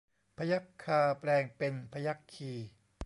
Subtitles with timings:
[0.37, 2.51] พยัคฆาแปลงเป็นพยัคฆี